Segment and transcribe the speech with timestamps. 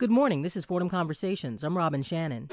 [0.00, 0.40] Good morning.
[0.40, 1.62] This is Fordham Conversations.
[1.62, 2.48] I'm Robin Shannon.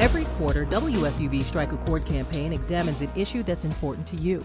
[0.00, 4.42] Every quarter, WFUV Strike a Chord campaign examines an issue that's important to you.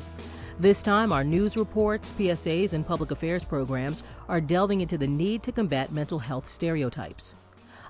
[0.59, 5.41] This time, our news reports, PSAs, and public affairs programs are delving into the need
[5.41, 7.33] to combat mental health stereotypes.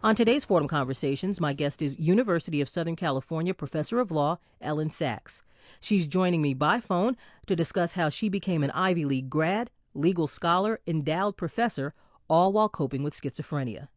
[0.04, 4.89] On today's Fordham Conversations, my guest is University of Southern California professor of law, Elyn
[4.89, 5.42] Saks.
[5.82, 10.28] She's joining me by phone to discuss how she became an Ivy League grad, legal
[10.28, 11.96] scholar, endowed professor,
[12.29, 13.88] all while coping with schizophrenia.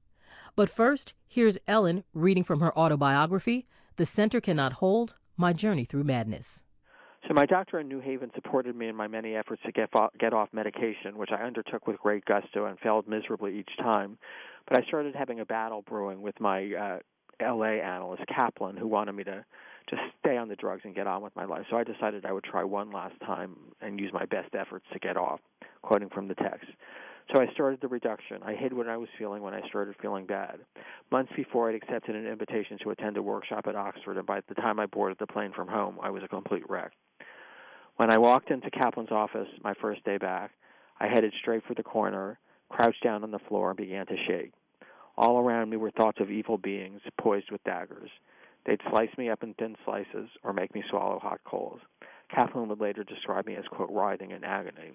[0.57, 6.05] But first, here's Elyn reading from her autobiography, The Center Cannot Hold My Journey Through
[6.05, 6.63] Madness.
[7.29, 10.11] So my doctor in New Haven supported me in my many efforts to get off,
[10.19, 14.19] get off medication, which I undertook with great gusto and failed miserably each time.
[14.69, 16.99] But I started having a battle brewing with my uh,
[17.43, 19.45] LA analyst Kaplan, who wanted me to
[19.89, 21.67] just stay on the drugs and get on with my life.
[21.71, 24.99] So I decided I would try one last time and use my best efforts to
[24.99, 25.41] get off,
[25.83, 26.69] quoting from the text.
[27.33, 28.39] So I started the reduction.
[28.45, 30.59] I hid what I was feeling when I started feeling bad.
[31.13, 34.55] Months before, I'd accepted an invitation to attend a workshop at Oxford, and by the
[34.55, 36.93] time I boarded the plane from home, I was a complete wreck.
[37.97, 40.51] When I walked into Kaplan's office my first day back,
[40.99, 44.53] I headed straight for the corner, crouched down on the floor, and began to shake.
[45.17, 48.11] All around me were thoughts of evil beings poised with daggers.
[48.67, 51.81] They'd slice me up in thin slices or make me swallow hot coals.
[52.35, 54.93] Kaplan would later describe me as, quote, writhing in agony.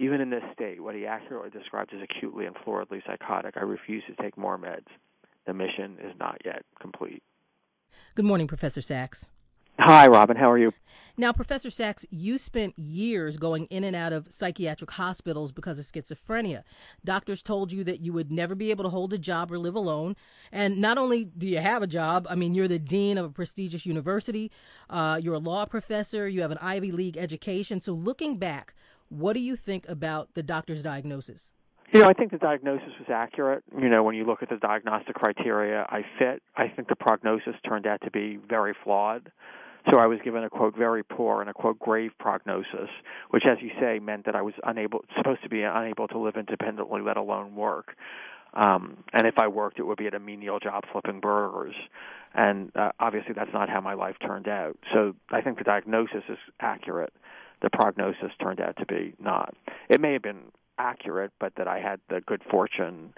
[0.00, 4.02] Even in this state, what he accurately described as acutely and floridly psychotic, I refuse
[4.08, 4.86] to take more meds.
[5.46, 7.22] The mission is not yet complete.
[8.14, 9.28] Good morning, Professor Saks.
[9.78, 10.38] Hi, Robin.
[10.38, 10.72] How are you?
[11.18, 15.84] Now, Professor Saks, you spent years going in and out of psychiatric hospitals because of
[15.84, 16.62] schizophrenia.
[17.04, 19.74] Doctors told you that you would never be able to hold a job or live
[19.74, 20.16] alone.
[20.50, 23.30] And not only do you have a job, I mean, you're the dean of a
[23.30, 24.50] prestigious university,
[24.88, 27.82] uh, you're a law professor, you have an Ivy League education.
[27.82, 28.74] So, looking back,
[29.10, 31.52] what do you think about the doctor's diagnosis?
[31.92, 33.64] You know, I think the diagnosis was accurate.
[33.76, 36.40] You know, when you look at the diagnostic criteria, I fit.
[36.56, 39.32] I think the prognosis turned out to be very flawed.
[39.90, 42.90] So I was given a quote very poor and a quote grave prognosis,
[43.30, 46.36] which, as you say, meant that I was unable, supposed to be unable to live
[46.36, 47.96] independently, let alone work.
[48.54, 51.74] Um, and if I worked, it would be at a menial job flipping burgers.
[52.34, 54.76] And uh, obviously, that's not how my life turned out.
[54.92, 57.12] So I think the diagnosis is accurate.
[57.62, 59.54] The prognosis turned out to be not.
[59.88, 63.12] It may have been accurate, but that I had the good fortune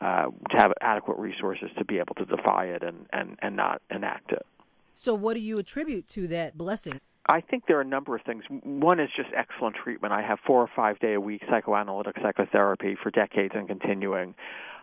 [0.00, 3.82] uh, to have adequate resources to be able to defy it and, and, and not
[3.90, 4.46] enact it.
[4.94, 7.00] So, what do you attribute to that blessing?
[7.26, 8.42] I think there are a number of things.
[8.64, 10.12] One is just excellent treatment.
[10.12, 14.34] I have four or five day a week psychoanalytic psychotherapy for decades and continuing.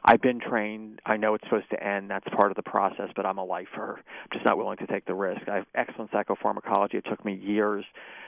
[0.05, 1.01] I've been trained.
[1.05, 2.09] I know it's supposed to end.
[2.09, 3.97] That's part of the process, but I'm a lifer.
[3.97, 5.41] I'm just not willing to take the risk.
[5.49, 6.95] I have excellent psychopharmacology.
[6.95, 7.83] It took me years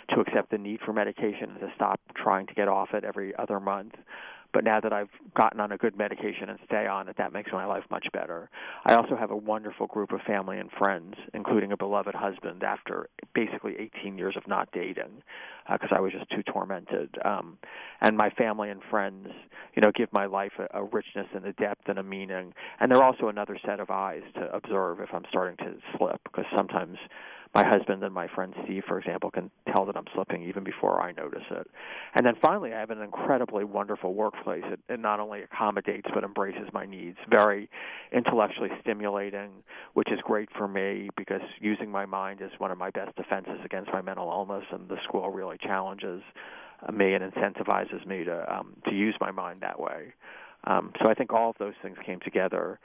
[0.10, 3.34] to accept the need for medication and to stop trying to get off it every
[3.38, 3.94] other month.
[4.54, 7.52] But now that I've gotten on a good medication and stay on it, that makes
[7.52, 8.50] my life much better.
[8.86, 13.10] I also have a wonderful group of family and friends, including a beloved husband after
[13.34, 15.24] basically 18 years of not dating
[15.72, 17.16] because uh, I was just too tormented.
[17.24, 17.58] Um,
[18.02, 19.28] and my family and friends,
[19.76, 22.54] you know, give my life a, a richness and a depth and a meaning.
[22.80, 26.46] And they're also another set of eyes to observe if I'm starting to slip because
[26.56, 26.98] sometimes
[27.54, 31.02] my husband and my friend Steve, for example, can tell that I'm slipping even before
[31.02, 31.68] I notice it.
[32.16, 34.64] And then finally, I have an incredibly wonderful workplace.
[34.66, 37.18] It, it not only accommodates but embraces my needs.
[37.30, 37.70] Very
[38.14, 39.50] intellectually stimulating,
[39.94, 43.60] which is great for me because using my mind is one of my best defenses
[43.66, 46.22] against my mental illness, and the school really challenges
[46.94, 50.14] me and incentivizes me to um, to use my mind that way.
[50.64, 52.80] Um, so I think all of those things came together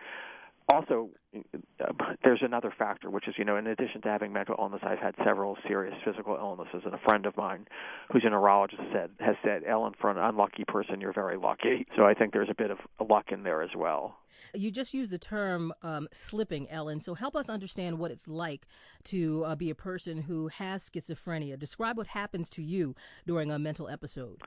[0.68, 1.10] also
[2.24, 5.14] there's another factor which is you know in addition to having mental illness i've had
[5.24, 7.66] several serious physical illnesses and a friend of mine
[8.12, 12.04] who's a neurologist said has said "Elyn, for an unlucky person you're very lucky so
[12.04, 12.78] i think there's a bit of
[13.08, 14.16] luck in there as well
[14.54, 17.02] you just used the term um, slipping, Elyn.
[17.02, 18.66] So help us understand what it's like
[19.04, 21.58] to uh, be a person who has schizophrenia.
[21.58, 22.94] Describe what happens to you
[23.26, 24.42] during a mental episode.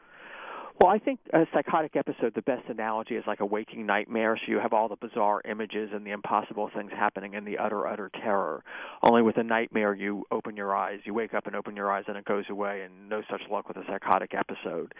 [0.79, 4.37] Well, I think a psychotic episode, the best analogy is like a waking nightmare.
[4.37, 7.85] So you have all the bizarre images and the impossible things happening and the utter,
[7.85, 8.63] utter terror.
[9.03, 12.05] Only with a nightmare, you open your eyes, you wake up and open your eyes,
[12.07, 12.83] and it goes away.
[12.83, 14.93] And no such luck with a psychotic episode.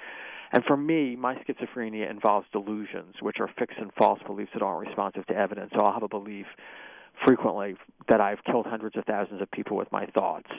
[0.51, 4.85] And for me, my schizophrenia involves delusions, which are fixed and false beliefs that aren't
[4.85, 5.71] responsive to evidence.
[5.73, 6.47] So I'll have a belief
[7.25, 7.75] frequently
[8.09, 10.49] that I've killed hundreds of thousands of people with my thoughts.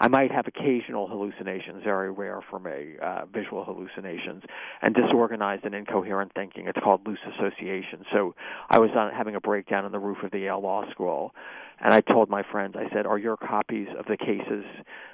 [0.00, 4.42] I might have occasional hallucinations, very rare for me, uh, visual hallucinations,
[4.80, 6.66] and disorganized and incoherent thinking.
[6.68, 8.06] It's called loose association.
[8.10, 8.34] So
[8.70, 11.34] I was on, having a breakdown on the roof of the Yale Law School,
[11.82, 14.64] and I told my friends, I said, "Are your copies of the cases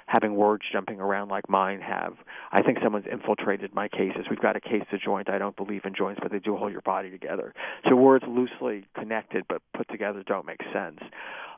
[0.05, 2.15] having words jumping around like mine have?
[2.51, 4.25] I think someone's infiltrated my cases.
[4.29, 5.29] We've got a case to joint.
[5.29, 7.53] I don't believe in joints, but they do hold your body together.
[7.87, 10.99] So words loosely connected but put together don't make sense.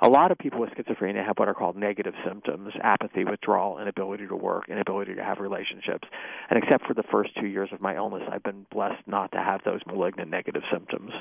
[0.01, 4.27] A lot of people with schizophrenia have what are called negative symptoms: apathy, withdrawal, inability
[4.27, 6.07] to work, inability to have relationships.
[6.49, 9.39] And except for the first two years of my illness, I've been blessed not to
[9.39, 11.11] have those malignant negative symptoms.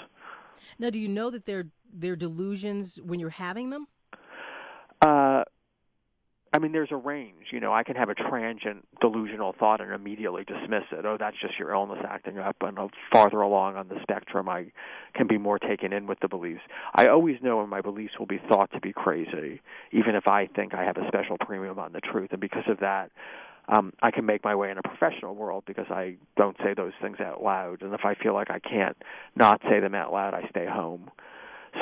[0.78, 3.86] Now, do you know that they're they're delusions when you're having them?
[5.00, 5.44] Uh,
[6.52, 7.46] I mean, there's a range.
[7.52, 11.04] You know, I can have a transient delusional thought and immediately dismiss it.
[11.04, 12.56] Oh, that's just your illness acting up.
[12.60, 12.78] And
[13.12, 14.72] farther along on the spectrum, I
[15.14, 16.62] can be more taken in with the beliefs.
[16.94, 19.60] I always know when my beliefs will be thought to be crazy,
[19.92, 22.30] even if I think I have a special premium on the truth.
[22.32, 23.10] And because of that,
[23.68, 26.92] um, I can make my way in a professional world because I don't say those
[27.02, 27.82] things out loud.
[27.82, 28.96] And if I feel like I can't
[29.36, 31.10] not say them out loud, I stay home.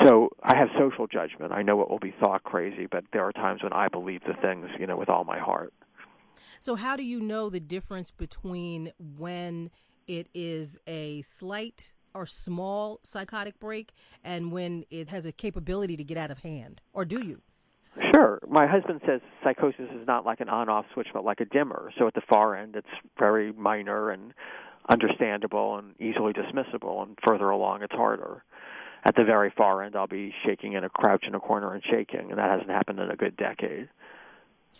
[0.05, 1.51] So I have social judgment.
[1.51, 4.33] I know it will be thought crazy, but there are times when I believe the
[4.41, 5.73] things, you know, with all my heart.
[6.59, 9.69] So how do you know the difference between when
[10.07, 16.03] it is a slight or small psychotic break and when it has a capability to
[16.03, 16.81] get out of hand?
[16.93, 17.41] Or do you?
[18.13, 18.39] Sure.
[18.47, 21.91] My husband says psychosis is not like an on off switch, but like a dimmer.
[21.97, 24.33] So at the far end, it's very minor and
[24.89, 28.43] understandable and easily dismissible, and further along, it's harder.
[29.03, 31.83] At the very far end, I'll be shaking in a crouch in a corner and
[31.83, 33.89] shaking, and that hasn't happened in a good decade.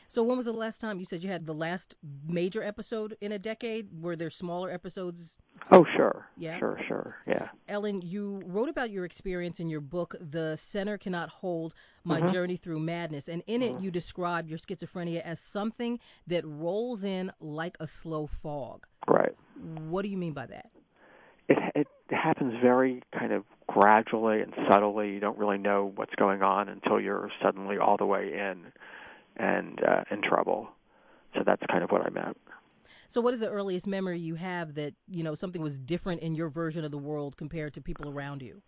[0.10, 3.34] So when was the last time you said you had the last major episode in
[3.34, 3.90] a decade?
[4.02, 5.38] Were there smaller episodes?
[5.70, 6.28] Oh, sure.
[6.38, 6.58] Yeah.
[6.60, 7.18] Sure, sure.
[7.28, 7.50] Yeah.
[7.68, 11.74] Elyn, you wrote about your experience in your book, The Center Cannot Hold
[12.06, 12.32] My Mhm.
[12.32, 13.28] Journey Through Madness.
[13.28, 18.28] And in it, you describe your schizophrenia as something that rolls in like a slow
[18.28, 18.88] fog.
[19.10, 19.36] Right.
[19.90, 20.72] What do you mean by that?
[21.50, 25.12] It it happens very kind of gradually and subtly.
[25.12, 28.72] You don't really know what's going on until you're suddenly all the way in
[29.36, 30.70] and uh, in trouble.
[31.36, 32.38] So that's kind of what I meant.
[33.10, 36.36] So what is the earliest memory you have that, you know, something was different in
[36.36, 38.62] your version of the world compared to people around you?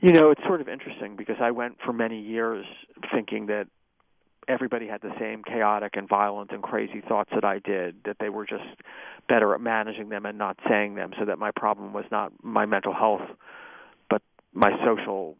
[0.00, 2.64] You know, it's sort of interesting because I went for many years
[3.12, 3.66] thinking that
[4.48, 8.28] everybody had the same chaotic and violent and crazy thoughts that I did, that they
[8.28, 8.64] were just
[9.28, 12.66] better at managing them and not saying them, so that my problem was not my
[12.66, 13.22] mental health,
[14.54, 15.36] my social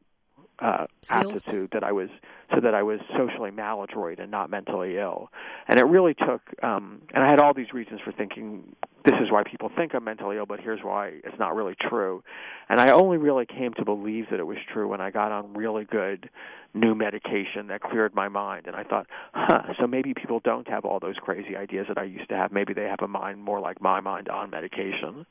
[0.61, 1.37] uh, Skills?
[1.37, 2.09] aptitude that I was
[2.55, 5.31] so that I was socially maladroit and not mentally ill.
[5.67, 9.31] And it really took um and I had all these reasons for thinking this is
[9.31, 12.23] why people think I'm mentally ill, but here's why it's not really true.
[12.69, 15.55] And I only really came to believe that it was true when I got on
[15.55, 16.31] really good
[16.73, 20.85] new medication that cleared my mind and I thought, huh, so maybe people don't have
[20.85, 22.53] all those crazy ideas that I used to have.
[22.53, 25.27] Maybe they have a mind more like my mind on medication.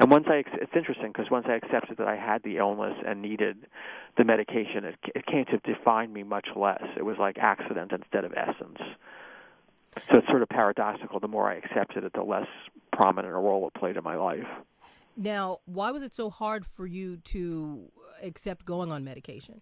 [0.00, 3.20] And once I, it's interesting because once I accepted that I had the illness and
[3.20, 3.66] needed
[4.16, 6.82] the medication, it, it came to define me much less.
[6.96, 8.78] It was like accident instead of essence.
[10.10, 11.20] So it's sort of paradoxical.
[11.20, 12.46] The more I accepted it, the less
[12.94, 14.46] prominent a role it played in my life.
[15.18, 17.92] Now, why was it so hard for you to
[18.22, 19.60] accept going on medication?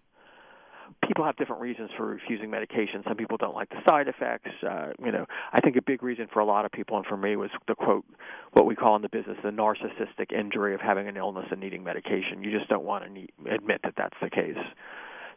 [1.06, 3.02] People have different reasons for refusing medication.
[3.06, 4.50] Some people don't like the side effects.
[4.62, 7.16] Uh, you know, I think a big reason for a lot of people and for
[7.16, 8.04] me was the quote,
[8.52, 11.82] what we call in the business the narcissistic injury of having an illness and needing
[11.84, 12.42] medication.
[12.42, 14.56] You just don't want to need, admit that that's the case.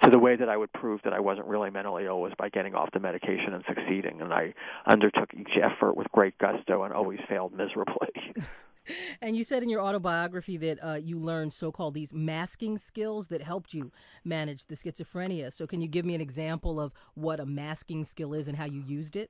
[0.04, 2.50] So the way that I would prove that I wasn't really mentally ill was by
[2.50, 4.22] getting off the medication and succeeding.
[4.22, 4.54] And I
[4.88, 8.10] undertook each effort with great gusto and always failed miserably.
[9.22, 13.28] And you said in your autobiography that uh, you learned so called these masking skills
[13.28, 13.92] that helped you
[14.24, 15.54] manage the schizophrenia.
[15.54, 18.66] So, can you give me an example of what a masking skill is and how
[18.66, 19.30] you used it?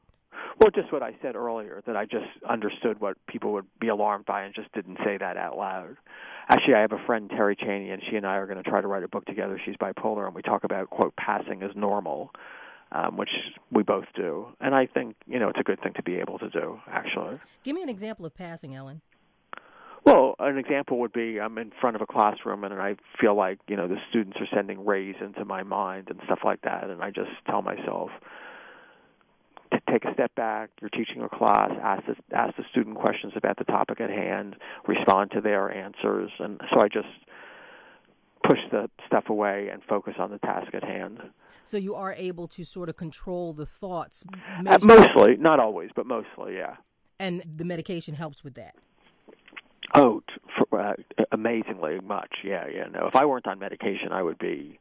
[0.59, 4.25] Well, just what I said earlier, that I just understood what people would be alarmed
[4.25, 5.97] by and just didn't say that out loud.
[6.49, 8.79] Actually, I have a friend, Terri Cheney, and she and I are going to try
[8.79, 9.59] to write a book together.
[9.65, 12.31] She's bipolar, and we talk about, quote, passing as normal,
[12.91, 13.29] um, which
[13.71, 14.47] we both do.
[14.59, 17.39] And I think, you know, it's a good thing to be able to do, actually.
[17.63, 19.01] Give me an example of passing, Elyn.
[20.03, 23.59] Well, an example would be I'm in front of a classroom and I feel like,
[23.67, 26.89] you know, the students are sending rays into my mind and stuff like that.
[26.89, 28.09] And I just tell myself,
[29.71, 30.69] to take a step back.
[30.81, 31.71] You're teaching a class.
[31.81, 34.55] Ask the, ask the student questions about the topic at hand.
[34.87, 36.31] Respond to their answers.
[36.39, 37.07] And so I just
[38.43, 41.19] push the stuff away and focus on the task at hand.
[41.63, 44.25] So you are able to sort of control the thoughts.
[44.67, 46.75] Uh, mostly, not always, but mostly, yeah.
[47.19, 48.75] And the medication helps with that.
[49.93, 50.33] Oh, t-
[50.69, 50.93] for, uh,
[51.31, 52.31] amazingly much.
[52.43, 52.85] Yeah, yeah.
[52.85, 54.79] No, if I weren't on medication, I would be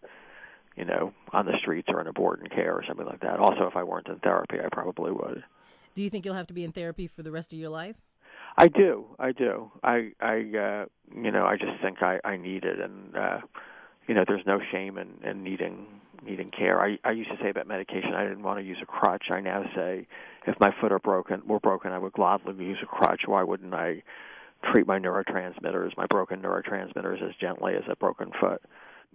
[0.77, 3.39] you know, on the streets or in a board and care or something like that.
[3.39, 5.45] Also, if I weren't in therapy, I probably would.
[5.95, 7.97] Do you think you'll have to be in therapy for the rest of your life?
[8.57, 9.07] I do.
[9.19, 9.71] I do.
[9.83, 13.41] I I uh you know, I just think I I need it and uh
[14.09, 15.87] you know, there's no shame in, in needing
[16.25, 16.81] needing care.
[16.81, 19.25] I I used to say about medication I didn't want to use a crutch.
[19.33, 20.07] I now say
[20.47, 23.23] if my foot are broken were broken I would gladly use a crutch.
[23.27, 24.03] Why wouldn't I
[24.73, 28.63] treat my neurotransmitters, my broken neurotransmitters as gently as a broken foot?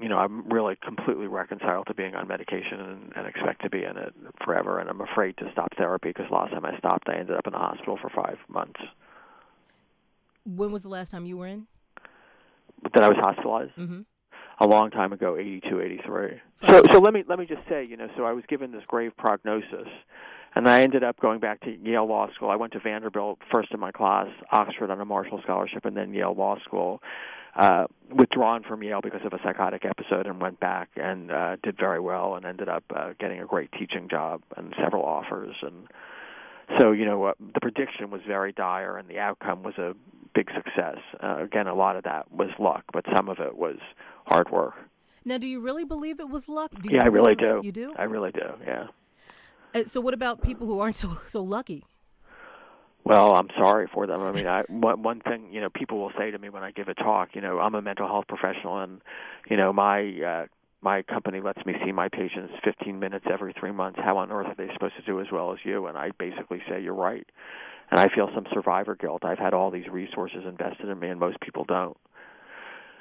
[0.01, 3.83] you know, I'm really completely reconciled to being on medication and, and expect to be
[3.83, 4.79] in it forever.
[4.79, 7.53] And I'm afraid to stop therapy because last time I stopped, I ended up in
[7.53, 8.79] the hospital for five months.
[10.45, 11.67] When was the last time you were in?
[12.93, 13.71] That I was hospitalized.
[13.77, 14.01] Mm-hmm.
[14.59, 16.41] A long time ago, 82, 83.
[16.69, 18.83] So, so let me let me just say, you know, so I was given this
[18.87, 19.87] grave prognosis,
[20.55, 22.49] and I ended up going back to Yale Law School.
[22.49, 26.13] I went to Vanderbilt first in my class, Oxford on a Marshall Scholarship, and then
[26.13, 27.01] Yale Law School
[27.55, 31.77] uh, withdrawn from Yale because of a psychotic episode and went back and uh, did
[31.77, 35.87] very well and ended up uh, getting a great teaching job and several offers and
[36.79, 39.93] so you know uh, the prediction was very dire and the outcome was a
[40.33, 40.97] big success.
[41.23, 43.77] Uh, again, a lot of that was luck, but some of it was
[44.25, 44.73] hard work.
[45.23, 46.71] Now, do you really believe it was luck?
[46.83, 47.61] yeah, I really do.
[47.63, 47.93] You do?
[47.97, 48.49] I really do.
[48.65, 48.87] Yeah.
[49.75, 51.83] Uh, so, what about people who aren't so so lucky?
[53.03, 54.21] Well, I'm sorry for them.
[54.21, 56.71] I mean, I one one thing you know people will say to me when I
[56.71, 59.01] give a talk, you know, I'm a mental health professional, and
[59.49, 60.45] you know my uh,
[60.81, 63.99] my company lets me see my patients 15 minutes every three months.
[64.01, 65.87] How on earth are they supposed to do as well as you?
[65.87, 67.27] And I basically say you're right,
[67.91, 69.25] and I feel some survivor guilt.
[69.25, 71.97] I've had all these resources invested in me, and most people don't.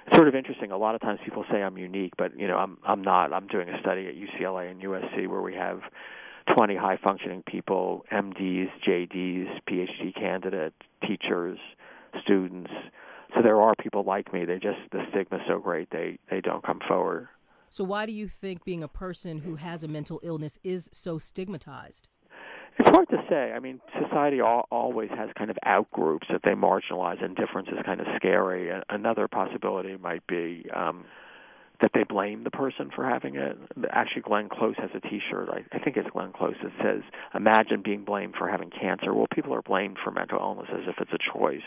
[0.07, 0.71] It's sort of interesting.
[0.71, 3.33] A lot of times people say I'm unique, but you know I'm I'm not.
[3.33, 5.81] I'm doing a study at UCLA and USC where we have
[6.53, 11.59] 20 high functioning people, MDs, JDs, PhD candidates, teachers,
[12.23, 12.71] students.
[13.35, 14.45] So there are people like me.
[14.45, 17.29] They just the stigma's so great they they don't come forward.
[17.71, 21.19] So why do you think being a person who has a mental illness is so
[21.19, 22.09] stigmatized?
[22.79, 23.53] It's hard to say.
[23.53, 27.69] I mean, society all, always has kind of out groups that they marginalize, and difference
[27.69, 28.71] is kind of scary.
[28.89, 31.05] Another possibility might be um,
[31.81, 33.59] that they blame the person for having it.
[33.91, 35.49] Actually, Glenn Close has a T-shirt.
[35.51, 37.03] I, I think it's Glenn Close that says,
[37.35, 40.97] "Imagine being blamed for having cancer." Well, people are blamed for mental illness as if
[41.01, 41.67] it's a choice.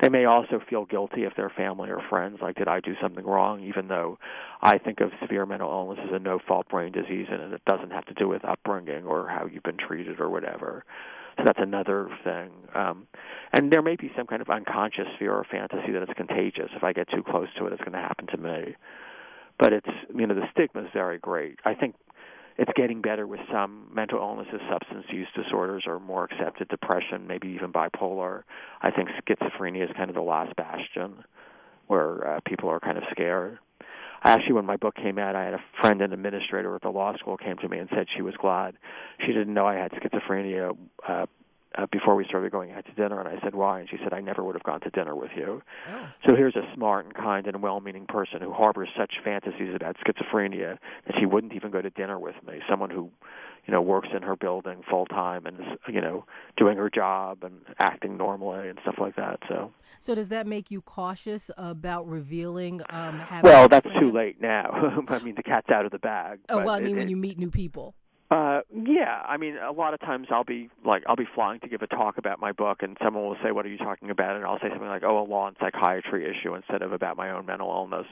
[0.00, 3.24] They may also feel guilty if their family or friends, like, "Did I do something
[3.24, 4.18] wrong?" Even though
[4.60, 8.04] I think of severe mental illness as a no-fault brain disease, and it doesn't have
[8.06, 10.84] to do with upbringing or how you've been treated or whatever.
[11.38, 12.50] So that's another thing.
[12.74, 13.06] Um,
[13.52, 16.70] and there may be some kind of unconscious fear or fantasy that it's contagious.
[16.74, 18.74] If I get too close to it, it's going to happen to me
[19.58, 21.58] but it's you know the stigma is very great.
[21.64, 21.94] I think
[22.58, 26.68] it's getting better with some mental illnesses, substance use disorders are more accepted.
[26.68, 28.42] Depression, maybe even bipolar.
[28.82, 31.24] I think schizophrenia is kind of the last bastion
[31.86, 33.58] where uh, people are kind of scared.
[34.24, 37.16] Actually, when my book came out, I had a friend, an administrator at the law
[37.16, 38.74] school, came to me and said she was glad
[39.20, 41.26] she didn't know I had schizophrenia uh,
[41.76, 44.12] uh, before we started going out to dinner, and I said, "Why?" And she said,
[44.12, 46.08] "I never would have gone to dinner with you." Oh.
[46.26, 50.78] So here's a smart and kind and well-meaning person who harbors such fantasies about schizophrenia
[51.06, 52.60] that she wouldn't even go to dinner with me.
[52.68, 53.10] Someone who,
[53.66, 56.24] you know, works in her building full time and is, you know,
[56.56, 59.40] doing her job and acting normally and stuff like that.
[59.48, 59.72] So.
[60.00, 62.80] So does that make you cautious about revealing?
[62.88, 65.02] Um, well, that's too late now.
[65.08, 66.38] I mean, the cat's out of the bag.
[66.48, 67.94] Oh well, I mean, it, when you meet new people.
[68.30, 71.68] Uh, yeah, I mean, a lot of times I'll be like, I'll be flying to
[71.68, 74.36] give a talk about my book, and someone will say, "What are you talking about?"
[74.36, 77.30] And I'll say something like, "Oh, a law and psychiatry issue," instead of about my
[77.30, 78.06] own mental illness.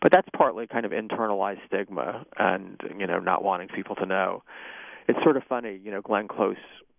[0.00, 4.44] But that's partly kind of internalized stigma, and you know, not wanting people to know.
[5.08, 6.56] It's sort of funny, you know, Glenn Close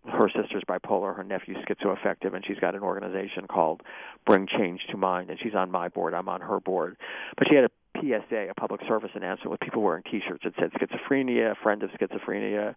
[0.09, 3.81] her sister's bipolar, her nephew's schizoaffective, and she's got an organization called
[4.25, 6.13] Bring Change to Mind, and she's on my board.
[6.13, 6.97] I'm on her board.
[7.38, 7.69] But she had a
[8.00, 12.75] PSA, a public service announcement with people wearing T-shirts that said schizophrenia, friend of schizophrenia.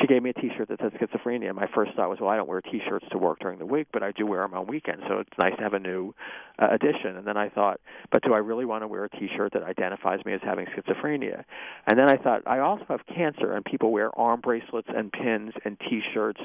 [0.00, 1.54] She gave me a T-shirt that said schizophrenia.
[1.54, 4.02] My first thought was, well, I don't wear T-shirts to work during the week, but
[4.02, 6.14] I do wear them on weekends, so it's nice to have a new
[6.58, 7.16] uh, addition.
[7.16, 7.80] And then I thought,
[8.12, 11.44] but do I really want to wear a T-shirt that identifies me as having schizophrenia?
[11.86, 15.52] And then I thought, I also have cancer, and people wear arm bracelets and pins
[15.64, 16.40] and T-shirts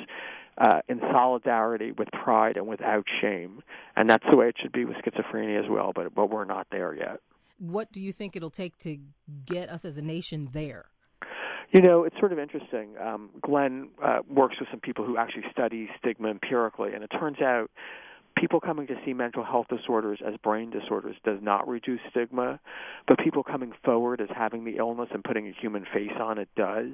[0.57, 3.63] uh, in solidarity with pride and without shame.
[3.97, 6.67] And that's the way it should be with schizophrenia as well, but but we're not
[6.71, 7.19] there yet
[7.61, 8.97] what do you think it'll take to
[9.45, 10.85] get us as a nation there?
[11.71, 12.95] You know, it's sort of interesting.
[12.99, 17.39] Um, Glenn uh, works with some people who actually study stigma empirically, and it turns
[17.39, 17.69] out
[18.37, 22.59] people coming to see mental health disorders as brain disorders does not reduce stigma,
[23.07, 26.49] but people coming forward as having the illness and putting a human face on it
[26.55, 26.91] does.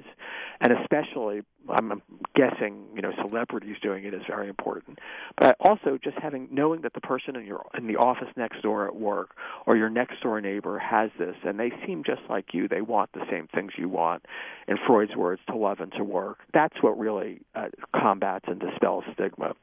[0.60, 2.02] And especially, I'm
[2.34, 4.98] guessing, you know, celebrities doing it is very important.
[5.38, 8.86] But also just having knowing that the person in your in the office next door
[8.86, 9.30] at work
[9.66, 12.68] or your next door neighbor has this and they seem just like you.
[12.68, 14.24] They want the same things you want.
[14.66, 16.38] In Freud's words, to love and to work.
[16.52, 19.54] That's what really uh, combats and dispels stigma.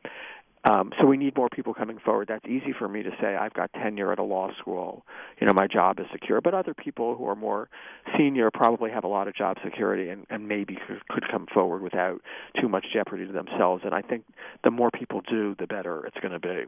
[0.65, 2.27] Um, so we need more people coming forward.
[2.27, 3.35] That's easy for me to say.
[3.35, 5.05] I've got tenure at a law school.
[5.39, 6.41] You know, my job is secure.
[6.41, 7.69] But other people who are more
[8.17, 11.83] senior probably have a lot of job security and, and maybe could, could come forward
[11.83, 12.19] without
[12.59, 13.83] too much jeopardy to themselves.
[13.85, 14.25] And I think
[14.63, 16.63] the more people do, the better it's going to be.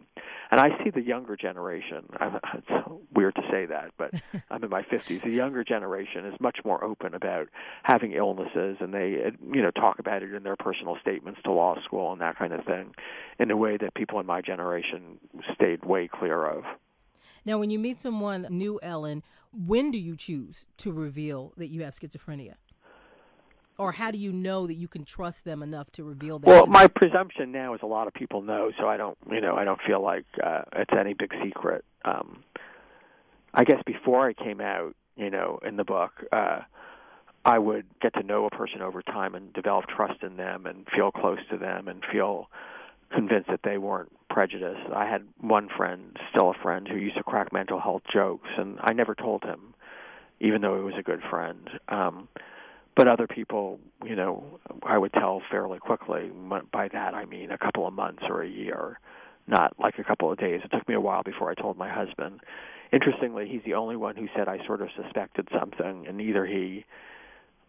[0.52, 2.06] And I see the younger generation.
[2.20, 4.14] I'm, it's weird to say that, but
[4.52, 5.24] I'm in my 50s.
[5.24, 7.48] The younger generation is much more open about
[7.82, 11.76] having illnesses, and they, you know, talk about it in their personal statements to law
[11.84, 12.94] school and that kind of thing,
[13.40, 15.18] in a way that that people in my generation
[15.56, 16.66] stayed way clear of.
[17.46, 21.84] Now, when you meet someone new, Elyn, when do you choose to reveal that you
[21.84, 22.56] have schizophrenia?
[23.78, 26.48] Or how do you know that you can trust them enough to reveal that?
[26.48, 29.56] Well, my presumption now is a lot of people know, so I don't, you know,
[29.56, 31.86] I don't feel like uh, it's any big secret.
[32.04, 32.44] Um,
[33.54, 36.60] I guess before I came out, you know, in the book, uh,
[37.46, 40.86] I would get to know a person over time and develop trust in them and
[40.94, 42.50] feel close to them and feel
[43.14, 44.92] convinced that they weren't prejudiced.
[44.94, 48.78] I had one friend, still a friend, who used to crack mental health jokes, and
[48.82, 49.74] I never told him,
[50.40, 51.70] even though he was a good friend.
[51.90, 52.28] Um,
[52.96, 54.44] but other people, you know,
[54.84, 56.32] I would tell fairly quickly.
[56.72, 59.00] By that I mean a couple of months or a year,
[59.48, 60.62] not like a couple of days.
[60.64, 62.42] It took me a while before I told my husband.
[62.92, 66.86] Interestingly, he's the only one who said I sort of suspected something, and neither he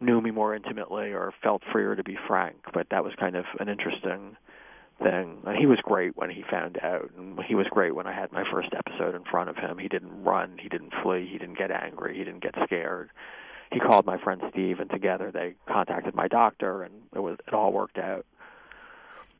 [0.01, 2.57] knew me more intimately or felt freer to be frank.
[2.73, 4.37] But that was kind of an interesting
[5.03, 5.39] thing.
[5.47, 8.33] And he was great when he found out, and he was great when I had
[8.33, 9.79] my first episode in front of him.
[9.79, 13.11] He didn't run, he didn't flee, he didn't get angry, he didn't get scared.
[13.73, 17.53] He called my friend Steve, and together they contacted my doctor, and it was it
[17.53, 18.25] all worked out.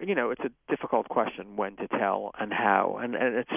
[0.01, 3.51] You know, it's a difficult question when to tell and how, and and it's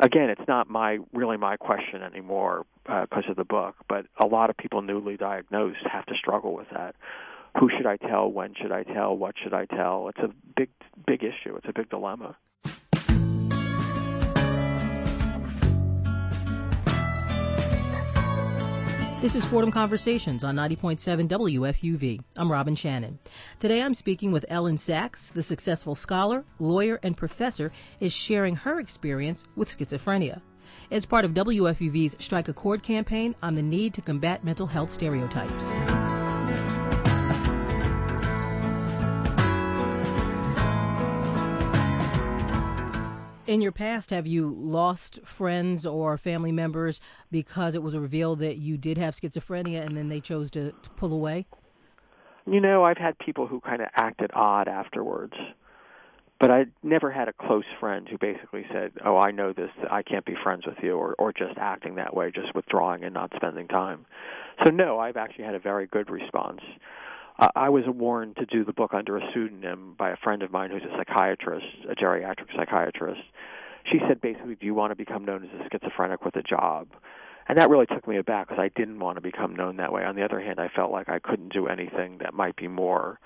[0.00, 3.76] again, it's not my really my question anymore because uh, of the book.
[3.88, 6.96] But a lot of people newly diagnosed have to struggle with that
[7.58, 8.30] who should I tell?
[8.30, 9.16] When should I tell?
[9.16, 10.08] What should I tell?
[10.08, 10.70] It's a big,
[11.06, 11.56] big issue.
[11.56, 12.36] It's a big dilemma.
[19.20, 22.20] This is Fordham Conversations on 90.7 WFUV.
[22.36, 23.18] I'm Robin Shannon.
[23.58, 28.78] Today I'm speaking with Elyn Saks, the successful scholar, lawyer, and professor, is sharing her
[28.78, 30.40] experience with schizophrenia.
[30.90, 34.92] It's part of WFUV's Strike a Chord campaign on the need to combat mental health
[34.92, 35.74] stereotypes.
[43.48, 48.58] In your past, have you lost friends or family members because it was revealed that
[48.58, 51.46] you did have schizophrenia and then they chose to, to pull away?
[52.46, 55.32] You know, I've had people who kind of acted odd afterwards,
[56.38, 59.70] but I never had a close friend who basically said, "Oh, I know this.
[59.90, 63.12] I can't be friends with you," or or just acting that way, just withdrawing and
[63.12, 64.06] not spending time.
[64.64, 66.60] So no, I've actually had a very good response.
[67.38, 70.70] I was warned to do the book under a pseudonym by a friend of mine
[70.70, 73.20] who's a psychiatrist, a geriatric psychiatrist.
[73.84, 76.88] She said basically, "Do you want to become known as a schizophrenic with a job?"
[77.46, 80.04] And that really took me aback because I didn't want to become known that way.
[80.04, 83.20] On the other hand, I felt like I couldn't do anything that might be more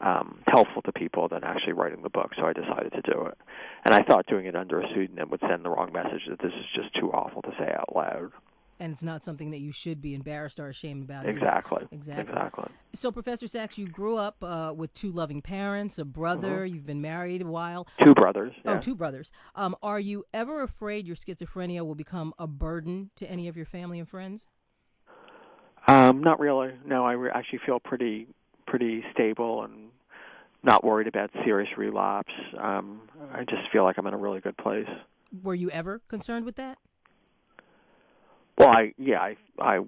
[0.00, 3.38] um, helpful to people than actually writing the book, so I decided to do it.
[3.84, 6.52] And I thought doing it under a pseudonym would send the wrong message that this
[6.52, 8.30] is just too awful to say out loud
[8.84, 11.26] and it's not something that you should be embarrassed or ashamed about.
[11.26, 11.88] Exactly.
[11.90, 12.34] Exactly.
[12.34, 12.66] Exactly.
[12.92, 16.66] So, Professor Saks, you grew up uh, with two loving parents, a brother.
[16.66, 16.74] Mm-hmm.
[16.74, 17.88] You've been married a while.
[18.02, 18.52] Two brothers.
[18.58, 18.76] Oh, yeah.
[18.76, 19.32] Oh, two brothers.
[19.54, 23.64] Um, are you ever afraid your schizophrenia will become a burden to any of your
[23.64, 24.46] family and friends?
[25.86, 26.72] Um, not really.
[26.84, 28.26] No, I re- actually feel pretty
[28.66, 29.90] pretty stable and
[30.62, 32.32] not worried about serious relapse.
[32.58, 34.88] Um, I just feel like I'm in a really good place.
[35.42, 36.78] Were you ever concerned with that?
[38.56, 39.78] Well, I yeah, I I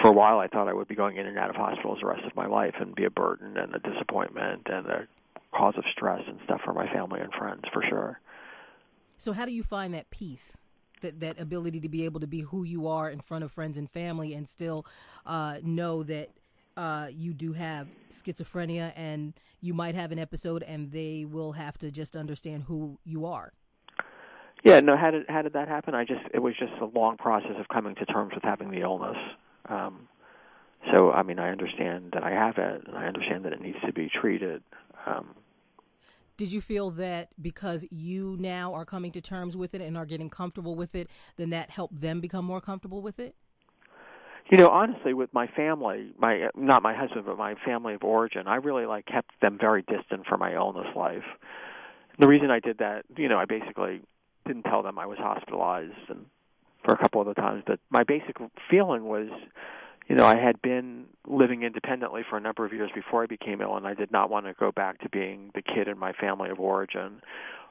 [0.00, 2.06] for a while I thought I would be going in and out of hospitals the
[2.06, 5.08] rest of my life and be a burden and a disappointment and a
[5.54, 8.20] cause of stress and stuff for my family and friends for sure.
[9.18, 10.56] So how do you find that peace?
[11.02, 13.76] That, that ability to be able to be who you are in front of friends
[13.76, 14.86] and family and still
[15.26, 16.30] uh, know that
[16.76, 21.76] uh, you do have schizophrenia and you might have an episode and they will have
[21.78, 23.52] to just understand who you are.
[24.62, 24.96] Yeah, no.
[24.96, 25.94] How did how did that happen?
[25.94, 28.80] I just it was just a long process of coming to terms with having the
[28.80, 29.16] illness.
[29.68, 30.08] Um,
[30.92, 33.78] so I mean, I understand that I have it, and I understand that it needs
[33.84, 34.62] to be treated.
[35.06, 35.34] Um,
[36.36, 40.06] did you feel that because you now are coming to terms with it and are
[40.06, 43.34] getting comfortable with it, then that helped them become more comfortable with it?
[44.50, 48.46] You know, honestly, with my family, my not my husband, but my family of origin,
[48.46, 51.24] I really like kept them very distant from my illness life.
[52.18, 54.02] The reason I did that, you know, I basically
[54.46, 56.26] didn't tell them I was hospitalized and
[56.84, 58.36] for a couple of the times, but my basic
[58.68, 59.28] feeling was
[60.08, 63.60] you know, I had been living independently for a number of years before I became
[63.60, 66.12] ill, and I did not want to go back to being the kid in my
[66.12, 67.22] family of origin.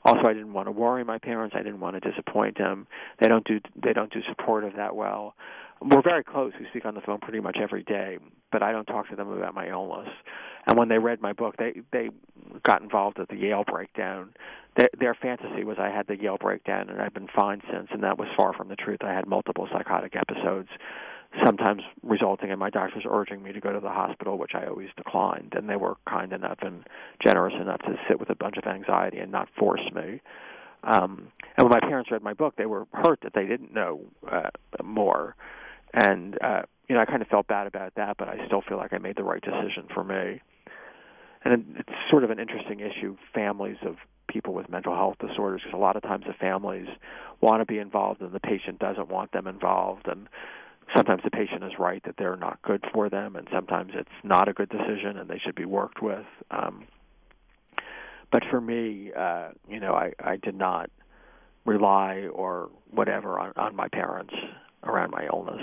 [0.03, 1.55] Also, I didn't want to worry my parents.
[1.55, 2.87] I didn't want to disappoint them.
[3.19, 5.35] They don't do they don't do supportive that well.
[5.81, 6.53] We're very close.
[6.59, 8.19] We speak on the phone pretty much every day,
[8.51, 10.09] but I don't talk to them about my illness.
[10.67, 12.09] And when they read my book, they they
[12.63, 14.33] got involved at the Yale breakdown.
[14.77, 18.03] Their, their fantasy was I had the Yale breakdown, and I've been fine since, and
[18.03, 18.99] that was far from the truth.
[19.01, 20.69] I had multiple psychotic episodes
[21.45, 24.89] sometimes resulting in my doctors urging me to go to the hospital, which I always
[24.97, 25.53] declined.
[25.55, 26.83] And they were kind enough and
[27.23, 30.21] generous enough to sit with a bunch of anxiety and not force me.
[30.83, 34.01] Um, and when my parents read my book, they were hurt that they didn't know
[34.29, 34.49] uh,
[34.83, 35.35] more.
[35.93, 38.77] And uh, you know, I kind of felt bad about that, but I still feel
[38.77, 40.41] like I made the right decision for me.
[41.43, 43.95] And it's sort of an interesting issue, families of
[44.27, 46.87] people with mental health disorders, because a lot of times the families
[47.41, 50.07] want to be involved and the patient doesn't want them involved.
[50.07, 50.27] And
[50.95, 54.47] sometimes the patient is right that they're not good for them, and sometimes it's not
[54.47, 56.25] a good decision and they should be worked with.
[56.51, 56.87] Um,
[58.31, 60.89] but for me, uh, you know, I, I did not
[61.65, 64.33] rely or whatever on, on my parents
[64.83, 65.61] around my illness.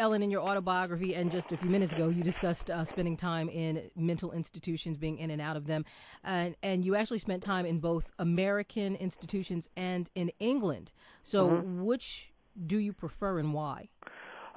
[0.00, 3.50] Elyn, in your autobiography, and just a few minutes ago, you discussed uh, spending time
[3.50, 5.84] in mental institutions, being in and out of them,
[6.24, 10.90] and and you actually spent time in both American institutions and in England.
[11.22, 11.84] So, mm-hmm.
[11.84, 12.32] which
[12.66, 13.90] do you prefer, and why?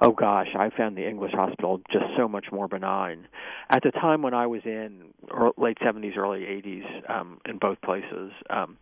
[0.00, 3.26] oh gosh, I found the English hospital just so much more benign.
[3.70, 5.14] At the time when I was in
[5.56, 8.76] late 70s, early 80s, um, in both places, um,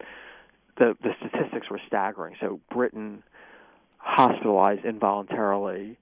[0.79, 2.37] the the statistics were staggering.
[2.41, 3.23] So Britain
[3.99, 5.99] hospitalized involuntarily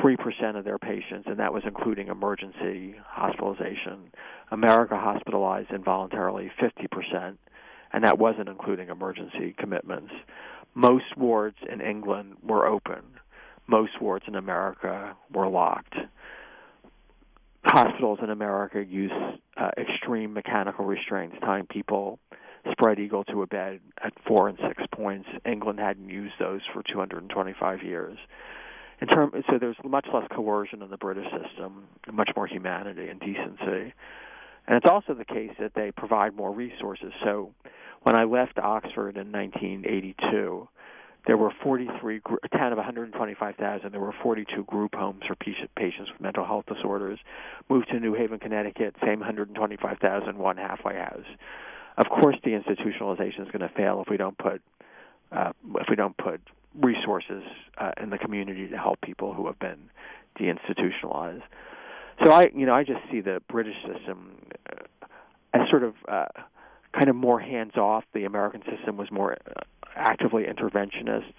[0.00, 4.10] three percent of their patients, and that was including emergency hospitalization.
[4.50, 7.38] America hospitalized involuntarily fifty percent,
[7.92, 10.12] and that wasn't including emergency commitments.
[10.74, 13.02] Most wards in England were open
[13.66, 15.94] most wards in America were locked.
[17.64, 19.12] Hospitals in America use
[19.56, 22.18] uh, extreme mechanical restraints, tying people
[22.70, 25.28] spread eagle to a bed at four and six points.
[25.46, 28.18] England hadn't used those for 225 years.
[29.02, 33.18] In term, so there's much less coercion in the British system, much more humanity and
[33.18, 33.92] decency.
[34.68, 37.12] And it's also the case that they provide more resources.
[37.24, 37.52] So
[38.02, 40.68] when I left Oxford in 1982,
[41.26, 43.90] there were 43 a town of 125,000.
[43.90, 47.18] There were 42 group homes for patients with mental health disorders.
[47.68, 51.26] Moved to New Haven, Connecticut, same 125,000, one halfway house.
[51.98, 54.62] Of course, deinstitutionalization is going to fail if we don't put
[55.32, 56.40] uh, if we don't put
[56.80, 57.42] resources
[57.78, 59.90] uh, in the community to help people who have been
[60.38, 61.42] deinstitutionalized.
[62.24, 64.36] So I, you know, I just see the British system
[64.70, 65.06] uh,
[65.54, 66.26] as sort of uh,
[66.94, 68.04] kind of more hands off.
[68.14, 69.60] The American system was more uh,
[69.96, 71.32] actively interventionist,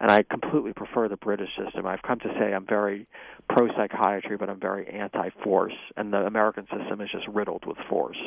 [0.00, 1.86] and I completely prefer the British system.
[1.86, 3.06] I've come to say I'm very
[3.48, 7.78] pro psychiatry, but I'm very anti force, and the American system is just riddled with
[7.88, 8.18] force.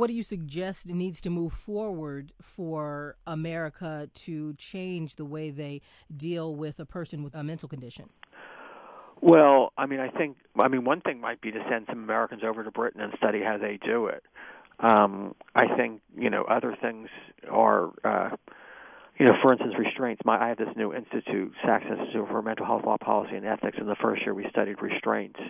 [0.00, 5.82] What do you suggest needs to move forward for America to change the way they
[6.16, 8.08] deal with a person with a mental condition?
[9.20, 12.40] Well, I mean, I think, I mean, one thing might be to send some Americans
[12.42, 14.22] over to Britain and study how they do it.
[14.78, 17.10] Um, I think, you know, other things
[17.50, 18.36] are, uh,
[19.18, 20.22] you know, for instance, restraints.
[20.24, 23.76] My, I have this new institute, Saks Institute for Mental Health Law Policy and Ethics.
[23.78, 25.40] In the first year, we studied restraints,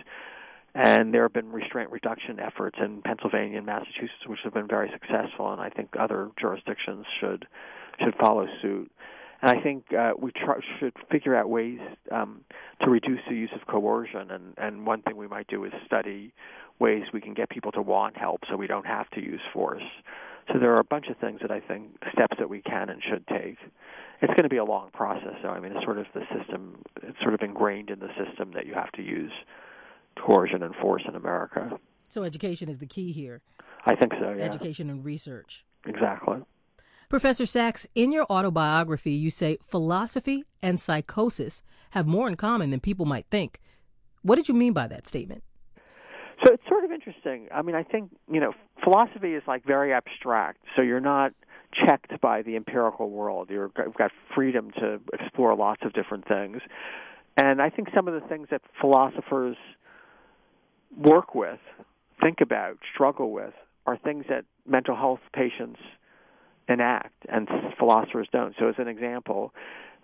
[0.73, 4.89] and there have been restraint reduction efforts in Pennsylvania and Massachusetts, which have been very
[4.91, 5.51] successful.
[5.51, 7.47] And I think other jurisdictions should
[8.03, 8.91] should follow suit.
[9.41, 11.79] And I think uh, we try, should figure out ways
[12.11, 12.41] um,
[12.83, 14.31] to reduce the use of coercion.
[14.31, 16.31] And, and one thing we might do is study
[16.79, 19.83] ways we can get people to want help, so we don't have to use force.
[20.51, 23.01] So there are a bunch of things that I think steps that we can and
[23.03, 23.57] should take.
[24.21, 25.49] It's going to be a long process, though.
[25.49, 26.77] I mean, it's sort of the system.
[27.01, 29.31] It's sort of ingrained in the system that you have to use
[30.19, 31.71] coercion and force in America.
[32.07, 33.41] So education is the key here.
[33.85, 34.33] I think so.
[34.37, 34.43] Yeah.
[34.43, 35.65] Education and research.
[35.85, 36.37] Exactly.
[37.09, 42.79] Professor Saks, in your autobiography, you say philosophy and psychosis have more in common than
[42.79, 43.59] people might think.
[44.21, 45.43] What did you mean by that statement?
[46.45, 47.47] So it's sort of interesting.
[47.53, 50.59] I mean, I think, you know, philosophy is like very abstract.
[50.75, 51.33] So you're not
[51.85, 53.49] checked by the empirical world.
[53.49, 56.61] You've got freedom to explore lots of different things.
[57.37, 59.55] And I think some of the things that philosophers
[60.97, 61.59] work with,
[62.21, 63.53] think about, struggle with,
[63.85, 65.79] are things that mental health patients
[66.67, 68.55] enact and philosophers don't.
[68.59, 69.53] So, as an example,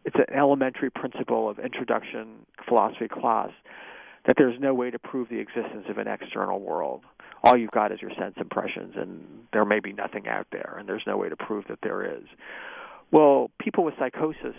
[0.06, 3.52] it's an elementary principle of introduction philosophy class
[4.26, 7.02] that there's no way to prove the existence of an external world.
[7.43, 9.21] All you've got is your sense impressions, and
[9.54, 12.23] there may be nothing out there, and there's no way to prove that there is.
[13.12, 14.56] Well, people with psychosis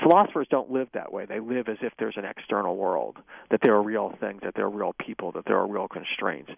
[0.00, 1.26] philosophers don't live that way.
[1.26, 3.18] They live as if there's an external world,
[3.50, 6.50] that there are real things, that there are real people, that there are real constraints.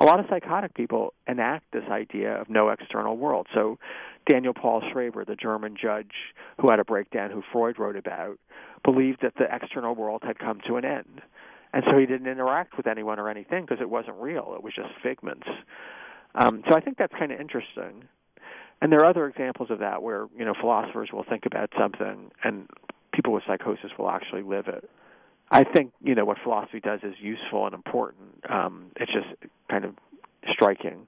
[0.00, 3.46] A lot of psychotic people enact this idea of no external world.
[3.54, 3.78] So
[4.26, 6.12] Daniel Paul Schreber, the German judge
[6.60, 8.38] who had a breakdown who Freud wrote about,
[8.84, 11.20] believed that the external world had come to an end.
[11.72, 14.54] And so he didn't interact with anyone or anything because it wasn't real.
[14.56, 15.46] It was just figments.
[16.34, 18.04] Um, so I think that's kind of interesting.
[18.80, 22.30] And there are other examples of that where you know philosophers will think about something
[22.44, 22.68] and
[23.12, 24.88] people with psychosis will actually live it.
[25.50, 28.44] I think you know what philosophy does is useful and important.
[28.48, 29.94] Um, it's just kind of
[30.52, 31.06] striking.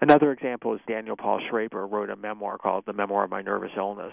[0.00, 3.70] Another example is Daniel Paul Schreber wrote a memoir called The Memoir of My Nervous
[3.76, 4.12] Illness,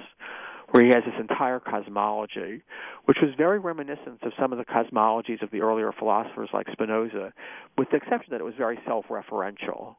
[0.69, 2.63] where he has this entire cosmology,
[3.05, 7.33] which was very reminiscent of some of the cosmologies of the earlier philosophers like Spinoza,
[7.77, 9.95] with the exception that it was very self referential.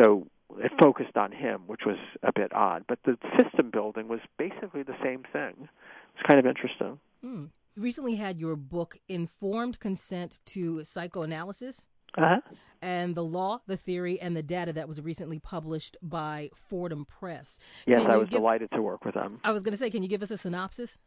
[0.00, 0.26] So
[0.58, 2.84] it focused on him, which was a bit odd.
[2.88, 5.68] But the system building was basically the same thing.
[6.14, 6.98] It's kind of interesting.
[7.24, 7.50] Mm.
[7.74, 11.88] You recently had your book, Informed Consent to Psychoanalysis.
[12.18, 12.40] Uh-huh.
[12.82, 17.58] And the law, the theory, and the data that was recently published by Fordham Press.
[17.86, 19.38] Yes, I was give, delighted to work with them.
[19.44, 20.98] I was going to say, can you give us a synopsis?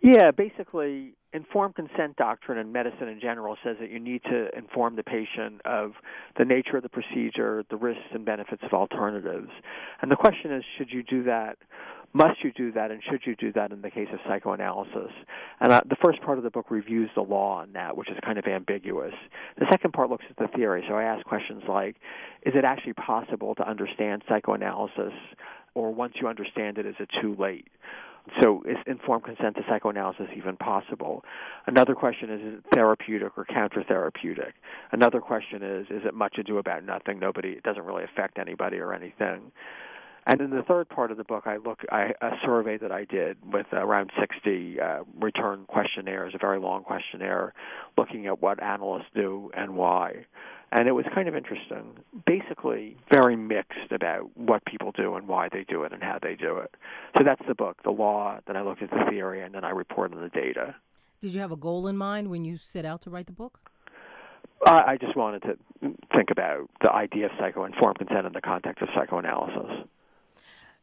[0.00, 4.96] Yeah, basically, informed consent doctrine in medicine in general says that you need to inform
[4.96, 5.92] the patient of
[6.38, 9.50] the nature of the procedure, the risks and benefits of alternatives.
[10.00, 11.58] And the question is, should you do that?
[12.14, 15.12] Must you do that, and should you do that in the case of psychoanalysis?
[15.60, 18.16] And uh, the first part of the book reviews the law on that, which is
[18.24, 19.12] kind of ambiguous.
[19.58, 20.84] The second part looks at the theory.
[20.88, 21.96] So I ask questions like,
[22.46, 25.12] is it actually possible to understand psychoanalysis,
[25.74, 27.68] or once you understand it, is it too late?
[28.42, 31.24] So is informed consent to psychoanalysis even possible?
[31.66, 34.54] Another question is, is it therapeutic or counter-therapeutic?
[34.92, 37.18] Another question is, is it much ado about nothing?
[37.18, 39.52] Nobody, it doesn't really affect anybody or anything.
[40.28, 43.04] And in the third part of the book, I look I, a survey that I
[43.04, 47.54] did with around 60 uh, return questionnaires, a very long questionnaire,
[47.96, 50.26] looking at what analysts do and why
[50.70, 51.96] and it was kind of interesting.
[52.26, 56.34] Basically, very mixed about what people do and why they do it and how they
[56.34, 56.74] do it.
[57.16, 58.38] So that's the book, the law.
[58.46, 60.74] Then I looked at the theory, and then I report on the data.
[61.22, 63.58] Did you have a goal in mind when you set out to write the book?
[64.66, 65.56] I, I just wanted to
[66.14, 69.88] think about the idea of psycho-informed consent in the context of psychoanalysis.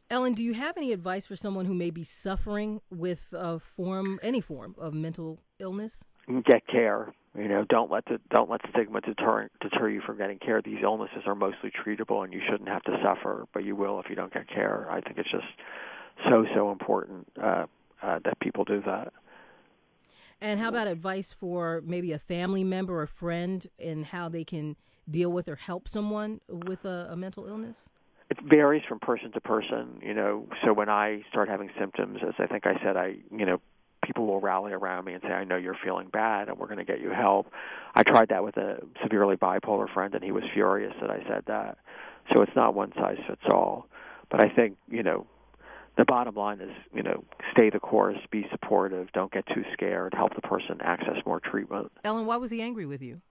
[0.10, 4.20] Elyn, do you have any advice for someone who may be suffering with a form,
[4.22, 6.04] any form of mental illness?
[6.46, 10.40] Get care you know, don't let the don't let stigma deter deter you from getting
[10.40, 10.62] care.
[10.62, 14.10] These illnesses are mostly treatable, and you shouldn't have to suffer, but you will if
[14.10, 14.88] you don't get care.
[14.90, 15.44] I think it's just
[16.30, 17.66] so so important uh,
[18.02, 19.12] uh, that people do that.
[20.40, 24.78] And how about advice for maybe a family member or friend in how they can
[25.10, 27.90] deal with or help someone with a, a mental illness?
[28.30, 30.48] It varies from person to person, you know.
[30.64, 33.62] So when I start having symptoms, as I think I said, I you know
[34.06, 36.78] people will rally around me and say, I know you're feeling bad and we're going
[36.78, 37.52] to get you help.
[37.96, 41.44] I tried that with a severely bipolar friend and he was furious that I said
[41.48, 41.78] that.
[42.32, 43.88] So it's not one size fits all.
[44.30, 45.28] But I think, you know,
[45.98, 50.14] the bottom line is, you know, stay the course, be supportive, don't get too scared,
[50.14, 51.92] help the person access more treatment.
[52.04, 53.22] Elyn, why was he angry with you?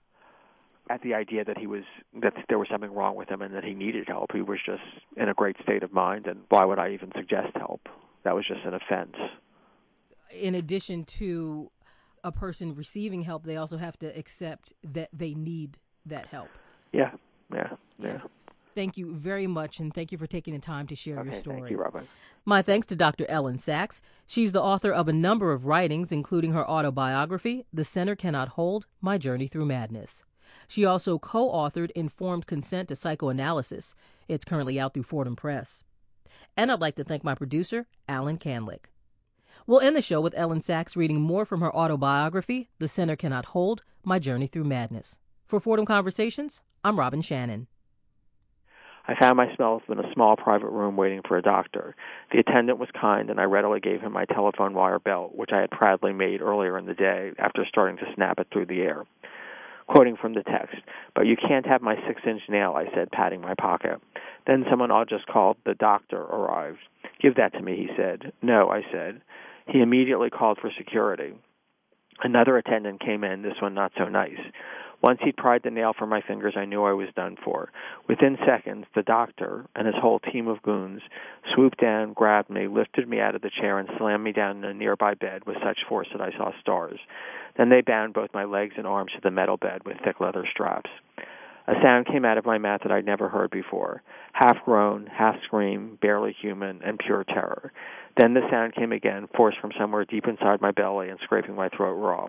[0.90, 1.85] At the idea that he was
[2.23, 4.33] that there was something wrong with him and that he needed help.
[4.33, 4.83] He was just
[5.16, 7.88] in a great state of mind and why would I even suggest help?
[8.25, 9.16] That was just an offense
[10.35, 11.70] in addition to
[12.23, 16.49] a person receiving help, they also have to accept that they need that help.
[16.92, 17.12] Yeah,
[17.53, 17.68] yeah,
[17.99, 18.20] yeah.
[18.75, 21.38] Thank you very much, and thank you for taking the time to share okay, your
[21.38, 21.61] story.
[21.61, 22.09] Thank you, Robin.
[22.44, 23.25] My thanks to Dr.
[23.27, 24.01] Elyn Saks.
[24.27, 28.87] She's the author of a number of writings, including her autobiography, The Center Cannot Hold
[29.01, 30.25] My Journey Through Madness.
[30.68, 33.94] She also co authored Informed Consent to Psychoanalysis.
[34.28, 35.85] It's currently out through Fordham Press.
[36.57, 38.87] And I'd like to thank my producer, Alan Canlick.
[39.66, 43.46] We'll end the show with Elyn Saks reading more from her autobiography, The Center Cannot
[43.46, 45.18] Hold My Journey Through Madness.
[45.46, 47.66] For Fordham Conversations, I'm Robin Shannon.
[49.07, 51.94] I found myself in a small private room waiting for a doctor.
[52.33, 55.61] The attendant was kind, and I readily gave him my telephone wire belt, which I
[55.61, 59.04] had proudly made earlier in the day after starting to snap it through the air.
[59.87, 60.77] Quoting from the text,
[61.14, 64.01] but you can't have my six inch nail, I said, patting my pocket.
[64.47, 66.79] Then someone I'll just called the doctor arrived.
[67.20, 68.33] Give that to me, he said.
[68.42, 69.20] No, I said.
[69.66, 71.35] He immediately called for security.
[72.23, 74.38] Another attendant came in, this one not so nice.
[75.05, 77.71] Once he'd pried the nail from my fingers, I knew I was done for.
[78.09, 81.03] Within seconds, the doctor and his whole team of goons
[81.55, 84.64] swooped down, grabbed me, lifted me out of the chair, and slammed me down in
[84.64, 86.99] a nearby bed with such force that I saw stars.
[87.59, 90.47] Then they bound both my legs and arms to the metal bed with thick leather
[90.51, 90.88] straps.
[91.67, 95.37] A sound came out of my mouth that I'd never heard before half groan, half
[95.45, 97.73] scream, barely human, and pure terror.
[98.17, 101.69] Then the sound came again, forced from somewhere deep inside my belly and scraping my
[101.69, 102.29] throat raw.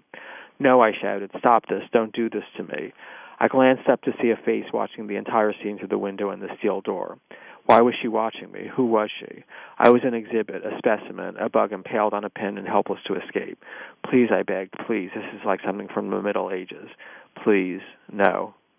[0.60, 1.32] No, I shouted.
[1.40, 1.84] Stop this.
[1.92, 2.94] Don't do this to me.
[3.40, 6.42] I glanced up to see a face watching the entire scene through the window and
[6.42, 7.18] the steel door.
[7.66, 8.70] Why was she watching me?
[8.76, 9.44] Who was she?
[9.80, 13.16] I was an exhibit, a specimen, a bug impaled on a pin and helpless to
[13.16, 13.62] escape.
[14.10, 15.10] Please, I begged, please.
[15.16, 16.90] This is like something from the Middle Ages.
[17.44, 18.54] Please, no.